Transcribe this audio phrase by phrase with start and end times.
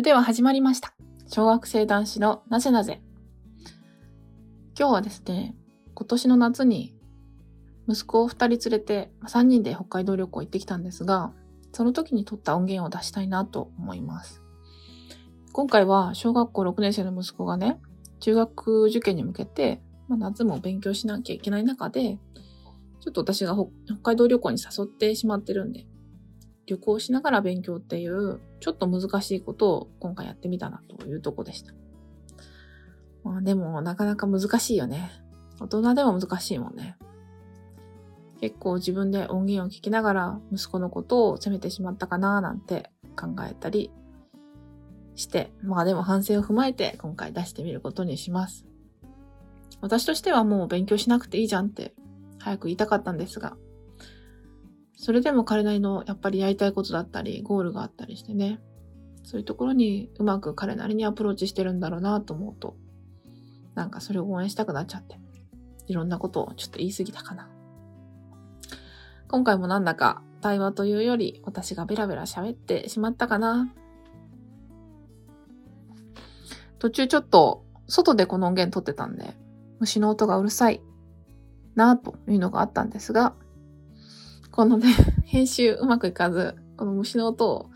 [0.00, 0.94] れでは始まりました。
[1.28, 3.02] 小学生男子のなぜなぜ。
[4.78, 5.54] 今日はですね、
[5.94, 6.94] 今年の夏に
[7.86, 11.34] 息子を2人連れて3人で北海道旅行行ってきたんですが、
[11.72, 14.42] その時に撮った音源を出したいなと思います。
[15.52, 17.78] 今回は小学校6年生の息子がね、
[18.20, 22.16] 中学受験に向けて、まあ、夏も勉強しなきゃいけない中で、
[23.00, 25.86] ちょっと私が北海道旅行に誘ってしまってるんで、
[26.70, 31.74] 旅行しながら勉強っていう、ちょっと難しいことを今回やってみたなというとこでした。
[33.24, 35.10] まあでも、なかなか難しいよね。
[35.58, 36.96] 大人でも難しいもんね。
[38.40, 43.90] 結構自分で音源を聞きながら息子のことを責めてしまったかななんて考えたり
[45.16, 48.64] して、まあでも反省を踏まえて今回出してみることにします。
[49.80, 51.94] 私としてはもう勉強しなくていいじゃんって
[52.38, 53.56] 早く言いたかったんですが、
[55.02, 58.60] それでも彼なりのやっぱりやりたいことだったり、ゴールがあったりしてね、
[59.22, 62.76] そういうところにうまく彼なりにアプローチしてるんだろうなと思うと、
[63.74, 65.18] なんかそれを応援したくなっちゃって、
[65.86, 67.48] いろんなことをちょっと言い過ぎたかな。
[69.26, 73.72] 今回もなんだか対話というより私がベラベラ喋ってしまったかな。
[76.78, 79.34] 途中ちょっと外でこの音源撮ってたんで、
[79.78, 80.82] 虫の音がうるさい
[81.74, 83.32] なというのがあったんですが、
[84.52, 84.92] このね、
[85.24, 87.70] 編集うまくいかず、この虫の音を、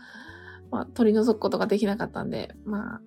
[0.71, 3.01] まあ、取り除くことができなかったんで、まあ、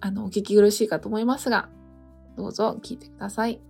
[0.00, 1.68] あの、お聞き苦しいかと思いますが、
[2.36, 3.60] どうぞ聞いてください。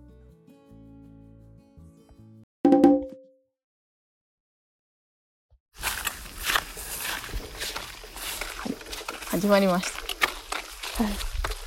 [9.29, 9.91] 始まりまし
[10.97, 11.03] た。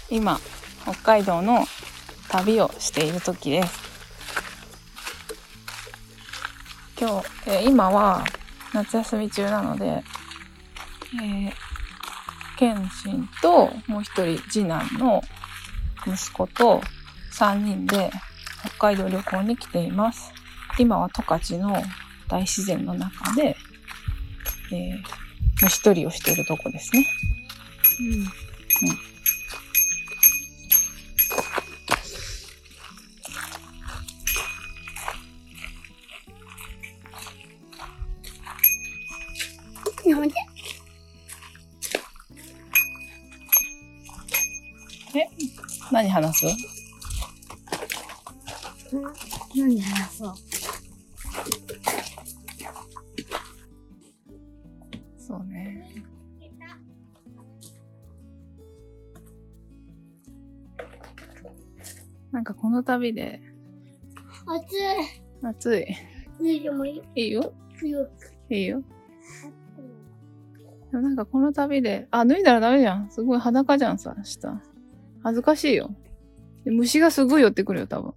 [0.08, 0.40] 今、
[0.82, 1.66] 北海道の
[2.30, 3.87] 旅をしている時です。
[7.00, 8.24] 今日、えー今は
[8.74, 11.52] 夏休み中なので、えー、
[12.58, 15.22] 謙信ともう一人次男の
[16.04, 16.80] 息子と
[17.32, 18.10] 3人で
[18.78, 20.32] 北海道旅行に来ています。
[20.76, 21.80] 今は十勝の
[22.28, 23.56] 大自然の中で、
[24.72, 25.02] えー、
[25.62, 27.06] 虫取りをしているとこですね。
[28.82, 29.07] や
[46.08, 46.46] 何話す？
[49.54, 50.34] 何話そう。
[55.18, 55.92] そうね。
[62.32, 63.42] なんかこの旅で
[64.46, 64.66] 暑
[65.42, 65.82] 暑い。
[65.82, 65.86] い。
[66.40, 67.22] 脱いでもいい？
[67.26, 67.52] いいよ。
[67.74, 68.08] 冬。
[68.48, 68.82] いいよ。
[70.90, 73.10] でもなんかこの旅で、あ、脱いだらダメじゃん。
[73.10, 74.62] すごい裸じゃんさ、下。
[75.28, 75.94] 恥ずかしいよ。
[76.64, 78.14] で虫がすごい寄ってくるよ、多分。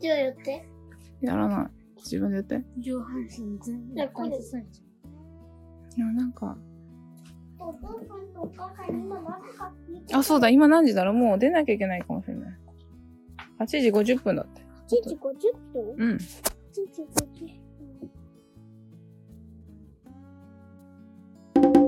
[0.00, 0.68] じゃあやって。
[1.22, 1.70] やらない。
[1.96, 2.62] 自分でやって。
[2.78, 3.28] 上半身
[3.58, 3.94] 全部。
[3.94, 4.28] じゃあこれ。
[4.28, 4.36] で
[6.04, 6.58] もなんか、
[7.58, 10.14] お父さんとお母さん今何時か聞いて。
[10.14, 11.14] あ、そうだ、今何時だろう？
[11.14, 12.58] もう出なきゃいけないかもしれない。
[13.60, 14.60] 8時50分だって。
[14.60, 15.18] 8時50
[15.72, 15.94] 分？
[15.96, 16.16] うん。
[16.16, 16.28] ?8 時
[17.00, 17.46] 50
[21.62, 21.80] 分。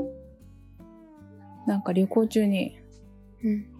[1.67, 2.79] なんか旅行中に、
[3.45, 3.76] うん。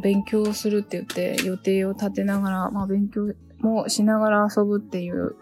[0.00, 5.36] 勉強するって言って予定を立てながら、まあ、勉強もしながら遊ぶっていう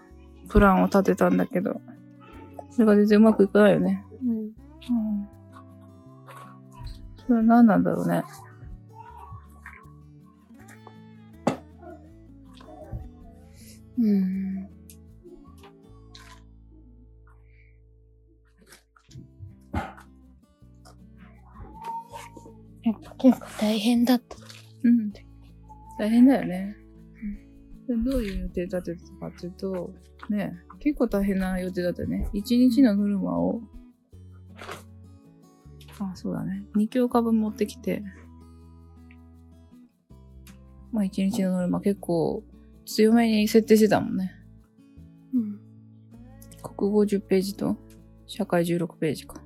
[0.49, 1.81] プランを立てたんだけど、
[2.71, 4.05] それが全然うまくいかないよね。
[4.23, 4.39] うん。
[4.39, 4.53] うん。
[7.27, 8.25] それは何なんだろうね。
[14.01, 14.69] うん。
[23.19, 24.48] 結構大変だった。
[24.83, 25.13] うん。
[25.99, 26.77] 大変だよね。
[27.89, 29.91] でどういう予定立ててたかっていうと、
[30.29, 32.29] ね、結構大変な予定だったよね。
[32.33, 33.63] 一日のノルマを、
[35.99, 36.65] あ、そうだね。
[36.77, 38.03] 2教科分持ってきて、
[40.93, 42.45] まあ一日のノルマ結構
[42.85, 44.33] 強めに設定してたもんね。
[45.35, 45.61] うん。
[46.63, 47.77] 国語10ページと
[48.27, 49.43] 社会16ページか。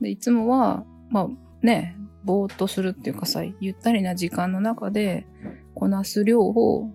[0.00, 1.28] で、いつもは、まあ
[1.64, 5.26] ね、ぼーっとするっていうかさ、ゆったりな時間の中で
[5.74, 6.90] こなす量を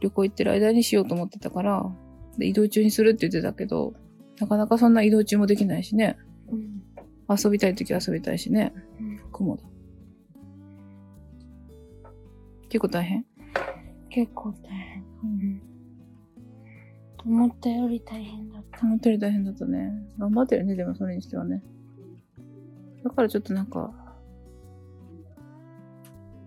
[0.00, 1.90] 旅行行ってる間にしようと思ってたから、
[2.36, 3.94] で移動中にするって言ってたけど、
[4.38, 6.18] なかなかそんな移動中もできないしね。
[6.50, 6.82] うん。
[7.34, 8.74] 遊びたい時は遊びたいしね。
[9.00, 9.62] うん雲だ。
[12.68, 13.24] 結構大変？
[14.10, 15.04] 結構大変。
[15.22, 15.62] うん。
[17.24, 18.86] 思ったより大変だった。
[18.86, 19.92] 思ったより大変だったね。
[20.18, 21.62] 頑張ってるね、でもそれにしてはね。
[23.02, 23.92] だからちょっとなんか、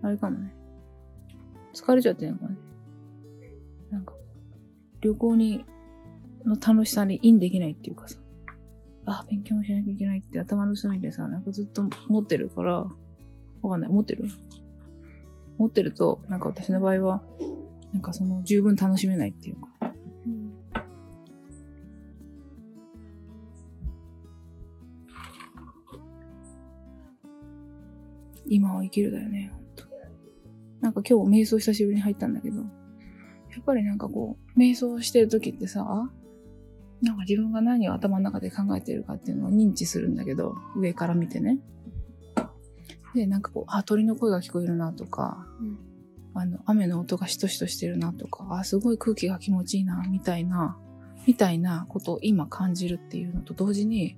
[0.02, 0.54] あれかもね。
[1.74, 2.56] 疲れちゃってんのかね。
[3.90, 4.14] なんか、
[5.00, 5.64] 旅行に、
[6.44, 8.18] の楽しさにインできないっていうかさ。
[9.06, 12.86] あ、勉強もしなきゃいけないって頭の隅でさ、なんかずっと持ってるから、
[13.62, 13.90] わかんない。
[13.90, 14.24] 持ってる？
[15.58, 17.22] 持ってると、なんか私の場合は、
[17.92, 19.68] なんかその十分楽しめないっていうか。
[20.26, 20.52] うん。
[28.46, 29.52] 今は生きるだよね。
[30.80, 32.64] なんか今日瞑想久しぶりに入ったんだけど、や
[33.60, 35.84] っぱりなんかこう、瞑想してる時ってさ、
[37.02, 41.58] なんか自分が何を頭の中で考えてるかっていうのを認知するんだけど、上から見てね。
[43.14, 45.90] で、なんかこう、あ、鳥の声が聞こえるなとか、うん
[46.34, 50.78] あの、雨の音がしとしとしてるなとか、あ、すごい空気が気持ちいいな、みたいな、
[51.26, 54.16] みたいなことを今感じるっていうのと同時に、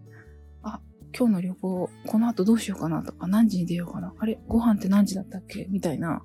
[0.62, 0.80] あ、
[1.16, 4.14] 今日の旅行、この後どうしようかなとか、何時に出ようかな。
[4.18, 6.22] あれ、ご飯って何時だったっけみたいな、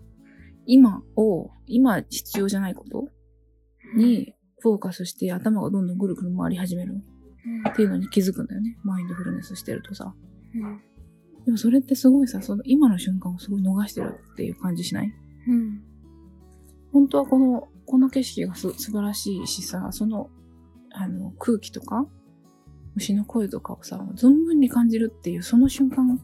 [0.67, 3.07] 今を、今必要じゃないこと
[3.95, 7.01] にフォーカスして頭がどんどんぐるぐる回り始める
[7.69, 8.77] っていうのに気づくんだよね。
[8.83, 10.13] マインドフルネスしてるとさ。
[10.53, 10.81] うん。
[11.45, 15.13] でもそれってすごいさ、その今の瞬間をすごい逃してるっていう感じしない？
[15.47, 15.81] うん。
[16.91, 20.29] 本当はこの、この景色がす素晴らしいしさ、その、
[20.91, 22.05] あの、空気とか、
[22.95, 26.19] 虫の声とかをさ、存分に感じるっていう、その瞬間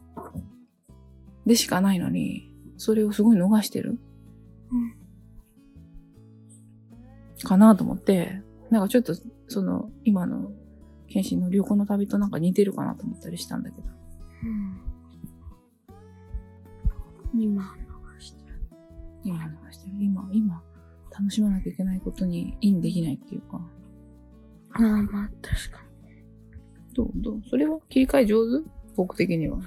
[1.46, 3.98] でしかないのに、それをすごい逃してる
[7.42, 8.40] かなと思って、
[8.70, 9.14] なんかちょっと、
[9.48, 10.52] その、今の、
[11.08, 13.88] 謙信の旅行の旅となんか似てるかなと思ったりしたんだけど。
[14.44, 14.80] うん。
[17.34, 18.60] 今流してる。
[19.22, 19.96] 今流してる。
[20.00, 20.62] 今、今、
[21.10, 23.60] 楽しまなきゃいけないことにインできないっていうか。
[24.72, 25.84] ああ、まあ、確か
[26.94, 27.10] どう？
[27.14, 27.42] どう？
[27.48, 28.68] それは切り替え上手？
[28.96, 29.58] 僕的には。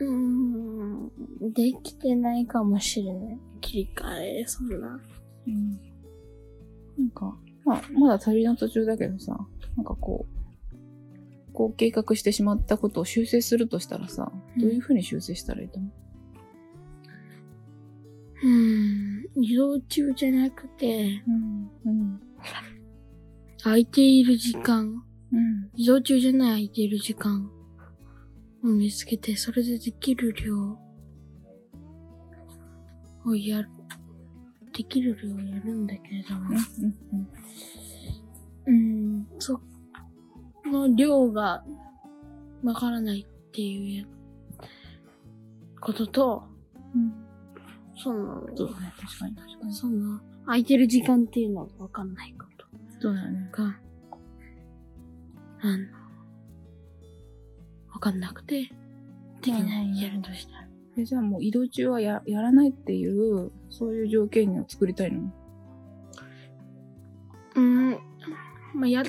[0.00, 0.06] に。
[0.06, 1.52] うーん。
[1.52, 3.38] できてないかもしれない。
[3.60, 5.00] 切り替え、そんな。
[5.46, 5.70] うん。
[5.72, 9.38] なんか、まあ、まだ旅の途中だけどさ、
[9.76, 15.92] なんかこう、こう計画してしまったことを修正するとしたらさ、どういうふうに修正したらいいと思う、
[18.42, 19.44] うーん。
[19.44, 22.20] 移動中じゃなくて、うん、うん、
[23.62, 25.02] 空いている時間。
[25.30, 27.50] うん、移動中じゃない空いている時間
[28.64, 30.78] を見つけて、それでできる量
[33.24, 33.68] をやる。
[34.72, 36.50] できる量をやるんだけれども、
[38.66, 38.78] うん、う
[39.20, 39.60] ん、そ
[40.66, 41.64] の量が
[42.62, 44.06] わからないっていう
[45.80, 46.44] ことと、
[46.94, 47.12] うん。
[47.96, 49.74] その、そうだね、確かに確かに。
[49.74, 52.66] その、空いてる時間っていうのがわかんないこと
[53.00, 53.48] そうだよね。
[53.52, 53.64] が、
[55.60, 55.97] あの、
[57.98, 58.70] わかんなくて、で
[59.42, 60.68] きない、うんやるとしたら。
[60.96, 65.32] えじゃあもう移動中はややらないっていう、そういう条件を作りたいの？
[67.56, 67.90] うん。
[68.72, 69.04] まあ、やっ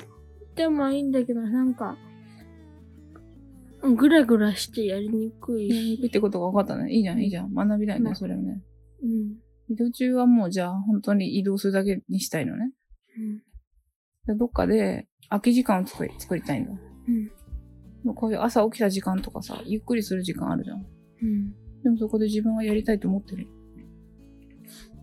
[0.56, 1.96] てもいいんだけど、なんか、
[3.80, 6.10] ぐらぐらしてやりにくいやりにくいっし。
[6.10, 6.92] てことが分かったね。
[6.92, 7.54] いいじゃん、いいじゃん。
[7.54, 8.60] 学びたいね、まあそれをね。
[9.04, 9.36] うん。
[9.72, 12.72] 移動中はもうじゃあ本当に移動するだけにしたいのね。
[13.16, 13.38] うん。
[14.26, 16.72] でどっかで空き時間を作り作りたいんだ。
[16.72, 17.30] うん。
[18.04, 20.86] もうこういう朝起きた時間とかさ、ゆっくりする時間あるじゃん。
[21.22, 21.52] うん。
[21.82, 23.46] でもそこで自分はやりたいと思ってる。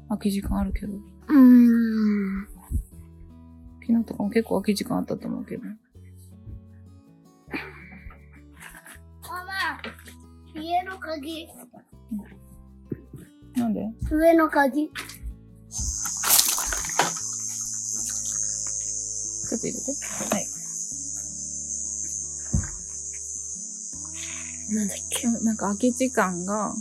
[0.09, 0.93] 空き時間あるけど。
[0.93, 2.47] うーん。
[3.85, 5.63] 昨日とかも結構空き時間あったと思うけど。
[9.23, 9.79] ママ、
[10.61, 11.47] 家の鍵、
[13.55, 13.87] なんで？
[14.11, 14.89] 上の鍵。
[14.89, 19.85] ちょっと入れて。
[20.35, 20.45] はい。
[24.69, 25.27] なんだっけ？
[25.27, 26.73] なんか空き時間が、あ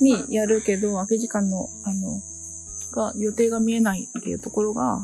[0.00, 2.20] にやるけど、空き時間の、あの、
[2.92, 4.98] が、予定が見えないっていうところが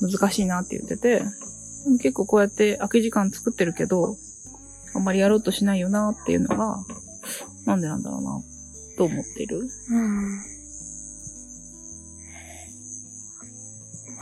[0.00, 1.24] 難しいなって言ってて、で
[1.90, 4.16] も結構こうやって空き時間作ってるけど、
[4.94, 6.84] あんまりやろうとしないよなっていうのが、
[7.66, 8.40] なんでなんだろうな、
[8.96, 9.68] と思ってる？
[9.90, 10.40] うん。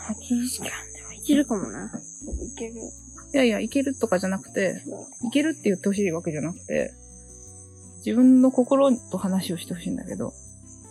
[0.09, 1.87] 空き時間でもいけるかもな。
[1.87, 2.75] いける。
[3.33, 4.83] いやいや、いけるとかじゃなくて、
[5.27, 6.93] いけるって言ってほしいわけじゃなくて、
[7.99, 10.33] 自分の心と話をしてほしいんだけど、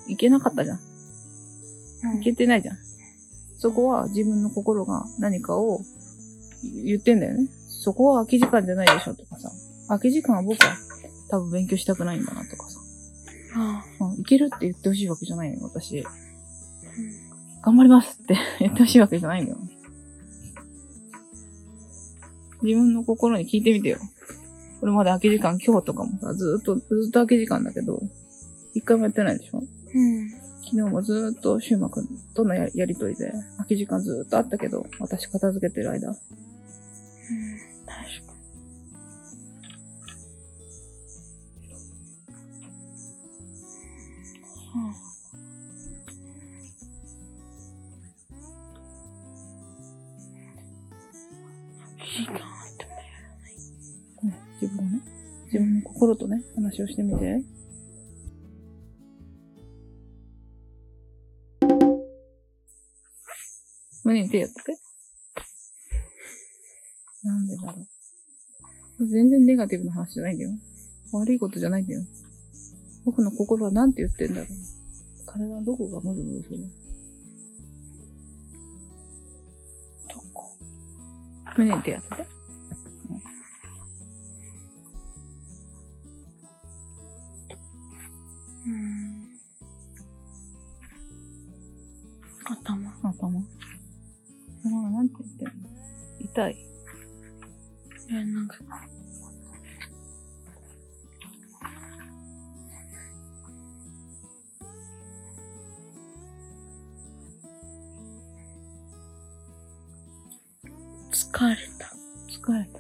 [0.08, 0.80] いけなかったじゃん。
[2.20, 2.78] いけてないじゃん。
[3.58, 5.80] そこは自分の心が何かを
[6.84, 7.48] 言ってんだよね。
[7.68, 9.50] そこは空き時間じゃないでしょとかさ。
[9.88, 10.76] 空き時間は僕は
[11.30, 12.80] 多分勉強したくないんだなとかさ。
[13.58, 16.04] あうん、いけるって言ってほしいわけじゃないのよ、私。
[17.64, 19.58] 頑張りますって 言ってほしいわけじゃないんだよ。
[22.62, 24.00] 自分の心に聞いてみてよ。
[24.80, 28.02] これまで空き時間、今日とかもさ、ずっと、ずっと空き時間だけど、
[28.74, 29.60] 一回もやってないでしょ？
[29.60, 30.30] うん。
[30.64, 36.10] 昨日もずっとシューマくんとのややりとりで、空き時間ずっとあったけど、私片付けてる間。
[36.10, 36.16] うん。
[36.16, 36.28] 確
[38.26, 38.34] か
[45.00, 45.05] に。
[56.06, 57.42] 自分の心とね、話をしてみて。
[64.04, 64.78] 胸に手やってて。
[67.24, 67.88] なんでだろ
[69.00, 69.08] う。
[69.08, 70.52] 全然ネガティブな話じゃないんだよ。
[71.12, 72.02] 悪いことじゃないんだよ。
[73.04, 74.48] 僕の心はなんて言ってんだろう。
[75.26, 76.60] 体のどこがムズムズする
[80.08, 80.56] どこ？
[81.58, 82.35] 胸に手やってて。
[111.16, 111.96] 疲れた。
[112.30, 112.80] 疲れた。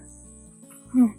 [0.94, 1.16] うん。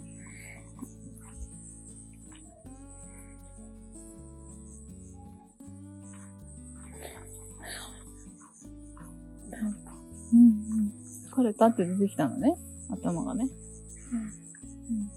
[10.31, 10.93] うんうん。
[11.33, 12.55] 疲れたって出てきたのね。
[12.91, 13.49] 頭がね。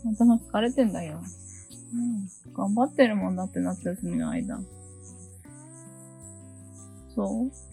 [0.07, 0.15] うん。
[0.15, 1.21] 頭疲れてんだよ。
[1.93, 2.55] うん。
[2.55, 4.59] 頑張ってるもんだって夏休みの間。
[7.15, 7.70] そう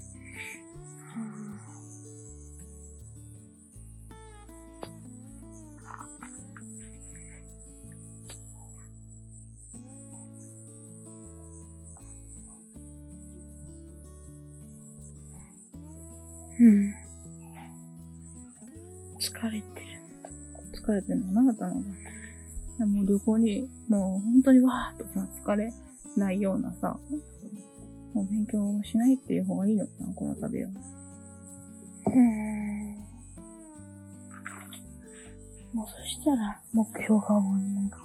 [16.60, 16.94] うん。
[19.20, 19.88] 疲れてる。
[20.74, 21.82] 疲れてんのな、頭が。
[22.80, 25.74] でもう旅行に、もう本当にわーっとさ、疲れ
[26.16, 27.00] ないようなさ、
[28.14, 30.70] もう勉強をしないっていう方がいいのかな、この旅は。
[32.08, 32.96] うん。
[35.74, 37.98] もうそしたら、目標が終わんないか。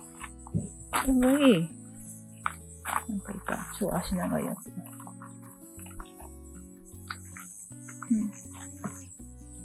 [1.05, 1.69] ちょうどいい。
[3.09, 4.92] なんかいた、超足長いやつ
[8.13, 8.31] うん。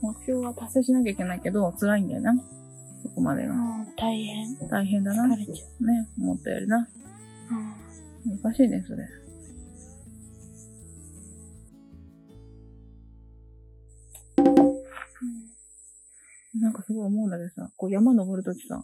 [0.01, 2.34] 目標は達成しなきゃいけないけど、辛いんだよな。
[3.04, 3.56] そこまでうが。
[3.56, 4.58] ん、大変。
[4.70, 5.36] 大変だな。
[5.36, 5.66] 疲ね、れちゃ
[6.20, 6.77] 思ったよりな。
[6.77, 8.30] う。
[8.30, 8.42] うん。
[8.42, 9.08] 難しいね、それ。
[16.60, 18.82] なんかすごい思うんだけどさ、こう山登るときさ、うん。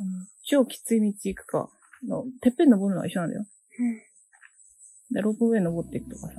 [0.00, 1.68] あの、超きつい道行くか、
[2.08, 3.46] の、てっぺん登るのは一緒なんだよ。
[5.10, 6.34] で、ロープウェイ登っていくとかさ、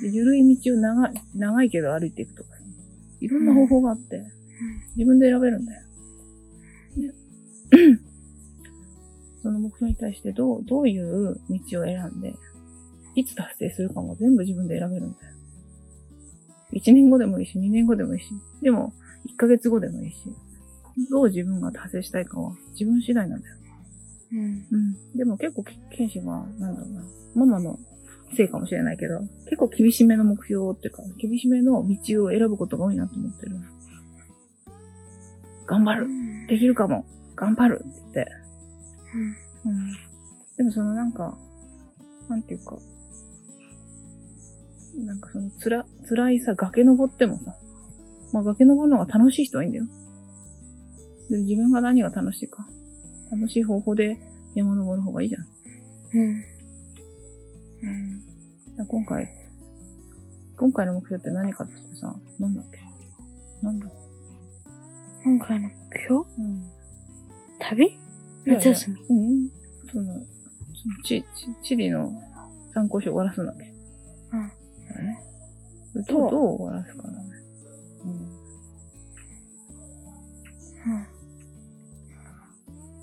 [0.00, 2.56] で緩い道を長い、長いけど歩いていくとかさ、
[3.20, 4.22] いろんな方法があって、
[4.96, 5.82] 自分で選べるんだよ。
[6.96, 7.14] で
[9.42, 12.34] その目標に対してどう、どういう道を選んで、
[13.14, 15.32] いつ達成するかも全部自分で選べるんだよ。
[16.72, 18.26] 1年後でもいいし、2年後でもいいし、
[18.62, 18.92] でも、
[19.26, 20.16] 1ヶ月後でもいいし、
[21.10, 23.56] どう自分が達成したいかは自分次第なんだよ。
[24.32, 24.40] うん。
[24.40, 25.16] うん。
[25.16, 27.78] でも結構、剣士は、なんだろうな、ママの
[28.36, 33.56] せいかもしれないけど、結構厳しめの目標っていうか、厳しめの道を選ぶことが多いなと思ってる。
[35.66, 36.46] 頑張るうん。
[36.46, 38.32] できるかも頑張るって言って。
[39.64, 39.72] うん。
[39.72, 39.92] うん。
[40.56, 41.36] でもそのなんか、
[42.28, 42.76] なんていうか、
[45.06, 47.54] なんかそのつら、辛いさ、崖登ってもさ、
[48.32, 49.86] まあ崖登るのが楽しい人はいいんだよ。
[51.30, 52.66] で自分が何が楽しいか。
[53.30, 54.18] 楽しい方法で
[54.54, 55.46] 山登る方がいいじゃん。
[56.14, 56.44] うん。
[57.82, 58.22] うん。
[58.86, 59.28] 今回、
[60.56, 62.78] 今回の目標って何かってさ、なんだっけ？
[63.62, 63.86] なんだ？
[65.24, 66.24] 今回の目標？
[66.38, 66.64] うん。
[67.58, 67.98] 旅？
[68.46, 68.96] 夏休み？
[69.08, 69.50] うん。
[69.90, 70.24] その、その
[71.04, 72.12] チ、チ、チリの
[72.72, 73.64] 参考書を終わらすんだっけ？
[74.32, 74.48] うん。
[74.88, 75.18] だよね。
[76.08, 77.18] どう、どう終わらすかだね。
[78.04, 78.32] うん。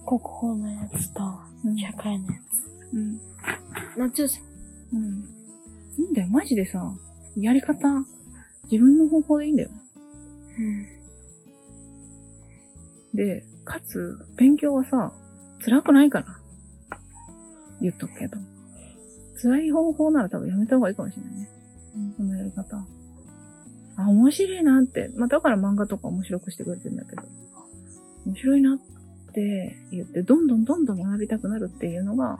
[0.06, 1.22] 国語のやつと、
[1.66, 1.78] うん。
[1.78, 2.40] 社会のや
[2.94, 3.20] うん。
[3.20, 3.22] つ。
[3.98, 4.42] 夏休
[4.94, 5.24] うん。
[5.98, 6.94] いいんだよ、マジでさ、
[7.36, 7.78] やり方、
[8.72, 9.70] 自分の方法でいいんだよ。
[10.58, 10.66] み。
[10.66, 10.86] うん。
[13.16, 15.14] で、かつ、勉強はさ、
[15.64, 16.26] 辛くないから。
[17.82, 18.38] 言っとくけど。
[19.42, 21.50] 辛い方法なら多分やめた方がいいかもしれないね。
[22.18, 22.86] そのやり方。
[23.98, 25.12] あ、面白いなって。
[25.16, 27.24] まあ、だから漫画とか面白くしてくれてるんだけど。
[28.26, 28.78] 面白いなっ
[29.34, 32.40] て言って、どんどんどんどん学びたくなるっていうのが、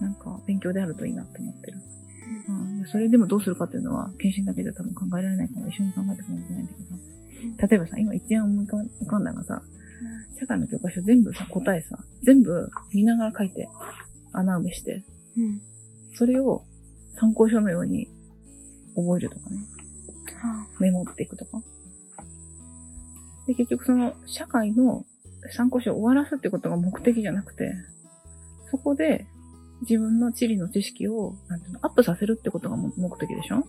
[0.00, 1.78] なんか勉強であるといいなって思ってる。
[2.48, 7.68] うん、それでもどうするかっていうのは、検診だけでは多分考えられないから一緒に考えていかないといけないんだけど。
[7.68, 9.62] 例えばさ、今一点思い浮かんだのがさ、
[10.38, 13.68] 社会の教科書全部さ、答えさ、全部見ながら書いて、
[14.32, 15.04] 穴埋めして、
[15.36, 15.60] うん。
[16.14, 16.64] それを
[17.18, 18.08] 参考書のように
[18.94, 19.58] 覚えるとかね、
[20.80, 21.62] メモっていくとか。
[23.46, 25.04] で、結局その社会の
[25.52, 27.72] 参考書を終わらすってことが目的じゃなくて、
[28.70, 29.26] そこで
[29.82, 33.66] 自分の地理の知識を、なんていうの、アップさせるってことがも目的でしょ？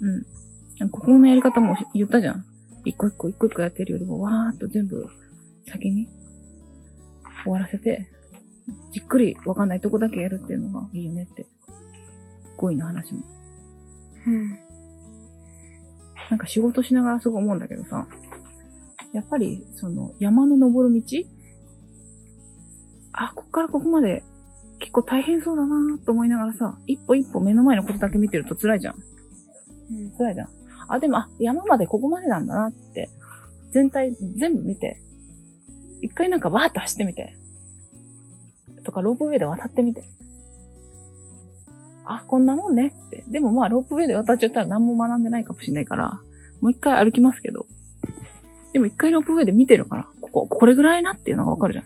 [0.00, 0.90] うん。
[0.90, 2.44] 国語のやり方も言ったじゃん。
[2.84, 5.06] 一個一個一個一個やってるよりも、わーっと全部
[5.68, 6.08] 先に
[7.44, 8.08] 終わらせて、
[8.92, 11.46] じっくりわかんないとこだけやるっていうのがいいよねって。
[12.56, 13.20] 語彙の話も。
[14.26, 14.50] うん。
[16.30, 18.06] なんか仕事しながらすごい思うんだけどさ、
[19.12, 21.24] やっぱり、その、山の登る道？
[23.12, 24.24] あ、こっからここまで
[24.82, 28.96] 結構大変そうだなと思いながらさ、一歩一歩目の前のことだけ見てると辛いじゃん。
[29.92, 30.10] うん。
[30.18, 30.48] 辛いじゃん。
[30.88, 33.08] あ、でも、あ、山までここまでなんだなって、
[33.70, 35.00] 全体全部見て、
[36.02, 37.36] 一回なんかバーッと走ってみて、
[38.82, 40.02] とかロープウェイで渡ってみて。
[42.04, 43.24] あ、こんなもんねって。
[43.28, 46.20] でもまあ、ロープウェイで渡っちゃったら何も学んでないかもしれないから、
[46.60, 47.66] もう一回歩きますけど。
[48.72, 51.84] でも一回ロープウェイで見てるから、ここ、これぐらいなっていうのがわかるじゃん。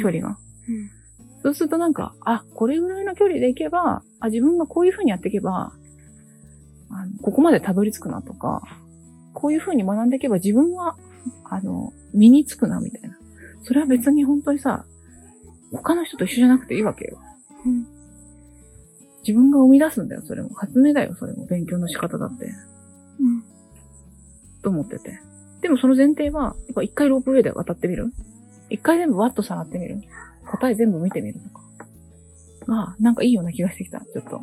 [0.00, 0.38] 距離が。
[0.68, 1.01] うん。
[1.42, 5.72] そうするとなんか、あ、これぐらいの距離で行けば、あ、自分がこういう風にやっていけば、
[6.90, 8.62] あの、ここまでたどり着くなとか、
[9.34, 10.96] こういう風に学んでいけば自分は、
[11.44, 13.18] あの、身につくなみたいな。
[13.62, 14.84] それは別に本当にさ、
[15.72, 17.18] 他の人と一緒じゃなくていいわけよ。
[17.64, 17.86] うん。
[19.26, 20.50] 自分が生み出すんだよ、それも。
[20.54, 21.46] 発明だよ、それも。
[21.46, 22.52] 勉強の仕方だって。
[23.20, 23.42] うん。
[24.62, 25.20] と思ってて。
[25.60, 28.12] でもその前提は、やっぱ一回ロープウェイで渡ってみる？
[28.68, 30.02] 一回全部ワッと触ってみる？
[30.52, 31.62] 答え全部見てみるとか。
[32.66, 34.40] が、なんかいいような気がしてきた、ちょっと。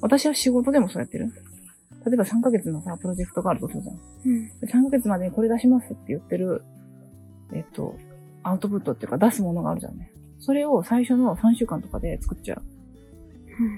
[0.00, 1.30] 私は仕事でもそうやってる。
[2.04, 3.96] 例えば3ヶ月のさ、プロジェクトがあるとするじゃん。
[3.96, 4.50] うん。
[4.62, 6.64] 3ヶ月までにこれ出しますって言ってる、
[7.54, 7.96] えっと、
[8.42, 10.10] アウトプットっていうか出すものがあるじゃんね。
[10.40, 12.62] それを最初の3週間とかで作っちゃう。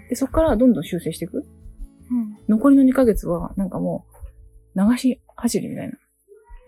[0.09, 1.38] で、そこからどんどん修正していく。
[1.38, 2.38] うん。
[2.48, 4.07] 残りの2ヶ月は、なんかも
[4.74, 5.98] う、流し走りみたいな。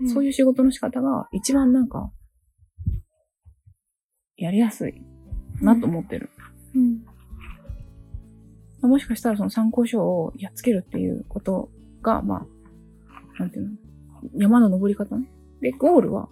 [0.01, 0.11] うん。
[0.11, 2.11] そういう仕事の仕方が一番なんか、
[4.37, 5.03] やりやすい
[5.61, 6.31] なと思ってる。
[6.75, 7.05] うん。
[8.89, 11.71] もしかしたらその参考書をやっつけるっていうこと
[12.03, 12.47] が、ま
[13.39, 13.77] あ、なんていうの？
[14.37, 15.29] 山の登り方ね。
[15.61, 16.29] で、ゴールは、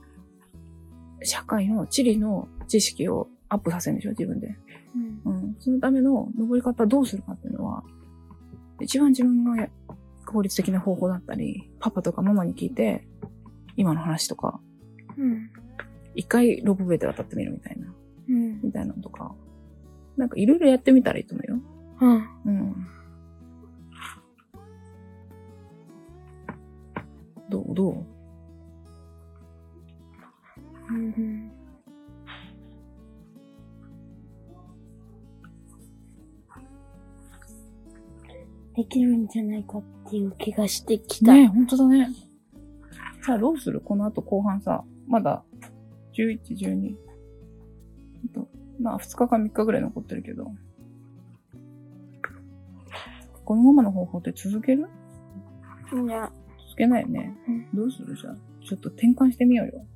[1.23, 4.57] 社会の地理の知識をアップさせるんでしょ、自分で。
[5.25, 5.33] うん。
[5.33, 5.57] うん。
[5.59, 7.83] そのための登り方どうするかっていうのは、
[8.81, 9.69] 一番自分がや
[10.27, 13.07] 効率的な方法だったり、パパとかママに聞いて、
[13.77, 14.61] 今の話とか、
[15.17, 15.51] うん。
[16.15, 17.94] 一回ロープウェイで渡ってみるみたいな、
[18.75, 19.35] たいなのとか、
[20.19, 21.59] なんかいろいろやってみたらいいと思うよ。
[22.01, 22.15] うん。
[22.45, 22.87] うん。
[27.49, 27.75] どう？
[27.75, 28.05] どう？
[30.91, 31.51] うん。
[38.77, 41.33] できるんじゃないかっていう気がしてきた。
[41.33, 42.09] ねえ、ほんとだね。
[43.23, 43.81] さあ、どうする？
[43.81, 45.45] この後後半さ、まだ、
[46.13, 46.97] 11、12。
[48.81, 50.53] まあ、2日か3日ぐらい残ってるけど。
[53.45, 54.89] このままの方法って続ける？
[55.93, 56.33] いや、
[56.67, 57.37] 続けないよね。
[57.47, 58.17] うんどうする？
[58.17, 58.37] じゃあ。
[58.67, 59.87] ちょっと転換してみようよ。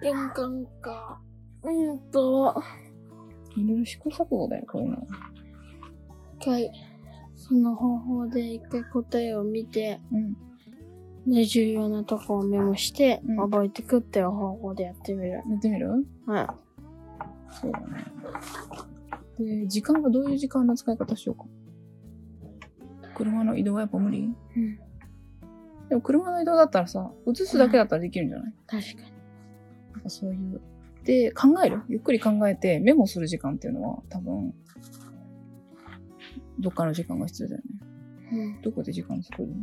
[0.00, 1.18] 転換か。
[1.62, 2.62] うんと、
[3.56, 5.06] いろいろ試行錯誤だよ、こういうの。
[6.38, 6.70] 一回、
[7.34, 10.36] その方法で一回答えを見て、うん。
[11.30, 15.30] で、重要なとこをメモして、うん覚えてくっていう方法でやってみる。
[15.30, 16.06] やってみる？
[16.26, 16.54] は
[17.50, 17.86] そうだね。
[19.38, 21.44] で、時間はどういう時間の使い方しようか？
[23.14, 24.20] 車の移動はやっぱ無理？
[24.20, 24.24] い。
[24.24, 24.78] うん。
[25.88, 29.12] でも車の移動だったらさ、映すだけだったらできるんじゃない、確かに。
[29.92, 30.60] なんかそういう。
[31.04, 31.82] で、考える？
[31.88, 34.54] ゆっくり考えてメモする時間っていうのは多分、
[36.58, 37.62] どっかの時間が必要だよ
[38.32, 38.38] ね。
[38.56, 38.62] うん。
[38.62, 39.54] どこで時間作るの？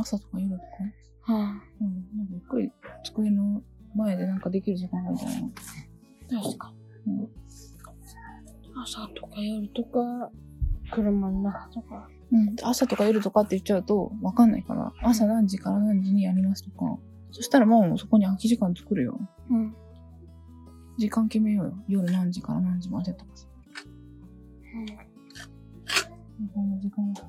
[0.00, 1.32] 朝とか夜とか？
[1.32, 1.94] はあ、うん。
[2.16, 2.72] なんかゆっくり
[3.04, 3.62] 机の
[3.94, 5.50] 前でなんかできる時間があるんじゃないの
[6.42, 6.72] 確か
[7.06, 7.16] うん。
[7.18, 7.28] に。
[8.82, 10.30] 朝とか夜とか、
[10.92, 12.08] 車の中とか。
[12.32, 12.56] うん。
[12.62, 16.98] 朝とか夜とかって言っちゃうと、わかんないから、朝何時から何時にやりますとか。
[17.32, 19.18] そしたらもうそこに空き時間作るよ。
[19.50, 19.74] うん。
[20.98, 21.74] 時間決めようよ。
[21.88, 23.46] 夜何時から何時までとかさ。
[26.54, 27.22] この時間か。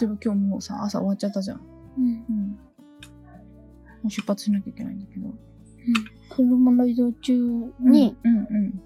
[0.00, 1.60] 例えば今日もうさ、朝終わっちゃったじゃん。
[1.98, 2.04] うん。
[2.04, 2.48] うん。
[2.50, 2.56] も
[4.06, 5.34] う出発しなきゃいけないんだけど。
[6.30, 7.34] 車の移動中
[7.80, 8.82] に、うんうん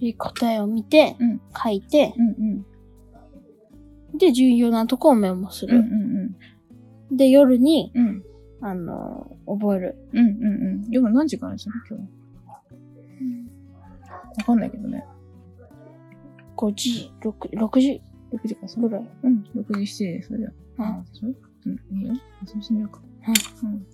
[0.00, 6.28] えー答えを見て、うん書いて、うんうんで、重要なとこをメモすうんうん
[7.10, 7.16] る。
[7.16, 8.22] で、夜に、うんうん
[8.62, 9.96] あのー覚える。
[10.12, 10.28] うんうんう
[10.86, 12.04] ん夜何時からにする今日？
[14.38, 15.04] わかんないけどね
[16.56, 18.02] 5時、6, 6時？
[18.32, 19.10] 6時からするぐらい。
[19.22, 19.44] うん。
[19.54, 20.84] 6時7時でそれじゃうん。
[20.84, 21.32] あそれ
[21.66, 22.14] うんいいよ。
[22.46, 23.00] そうしてみようか。
[23.64, 23.86] うん。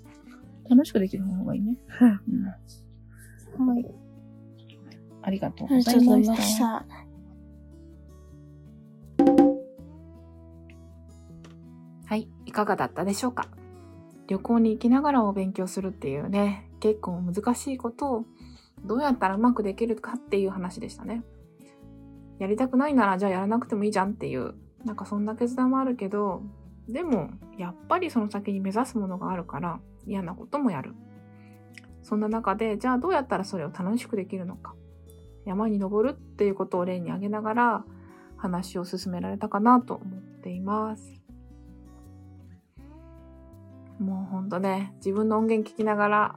[0.68, 1.76] 楽しくできる方がいいね。
[2.00, 3.68] うん。
[3.68, 3.94] はい。
[5.22, 5.68] ありがとう。
[5.68, 6.86] ありござがとうございまいまししたた。
[12.06, 13.48] はい、いかがだったでしょうか？
[14.26, 18.24] 旅行に行きながらお勉強するっていうね、結構難しいことを
[18.84, 21.22] どうやったらうまくできるかっていう話でしたね。
[22.38, 26.42] やりたくないならじゃあやらなくてもいいじゃんっていう、なんかそんな決断もあるけど、
[26.88, 30.94] でもやっぱりその先に目指すものがあるから嫌なこともやる。
[32.02, 34.74] そんな中で、じゃあどうやったらそれを楽しくできるのか。
[35.44, 37.84] 山に登るっていうことを例に挙げながら
[38.36, 41.22] 話を進められたかなと思っています。
[43.98, 46.36] もうほんとね、自分の音源聞きながら、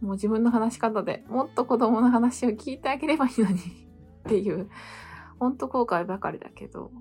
[0.00, 3.87] もう自分の話し方でもっと子供の話を聞いてあげればいいのに
[4.28, 4.68] っていう、
[5.40, 6.92] ほんと後悔ばかりだけど。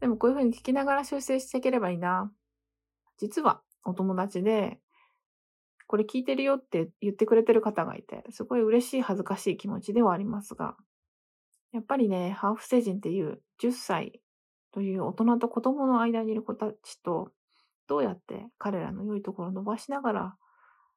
[0.00, 2.32] でもこういう風に聞きながら修正していければいいな。
[3.18, 4.80] 実はお友達で、
[5.86, 10.76] これ聞いてるよって言ってくれてる方がいて、すごい嬉しい恥ずかしい気持ちではありますが、
[11.72, 14.22] やっぱりね、ハーフ成人っていう10歳
[14.72, 17.32] という大人と子供の間にいる子たちと、
[17.86, 20.36] どうやって彼らの良いところを伸ばしながら、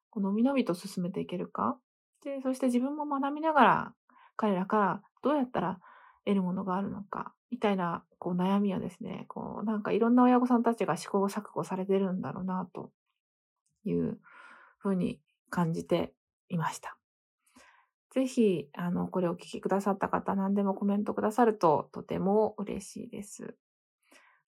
[0.08, 1.78] このびのびと進めていけるか。
[2.24, 3.94] で、そして自分も学びながら、
[4.36, 5.80] 彼らからどうやったら
[6.24, 12.90] 得るものがあるのか、みたいなこう悩みはですね、こうなんかいろんな親御さんたちが試行錯誤されてるんだろうな、と
[13.84, 14.18] いう
[14.78, 16.12] ふうに感じて
[16.48, 16.96] いました。
[18.10, 23.54] ぜひ、あの、これをお聞きくださった方、何でもコメントくださるととても嬉しいです。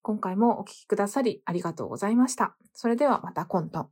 [0.01, 2.55] 今回もお聞きくださりありがとうございました。
[2.73, 3.89] それではまた今度。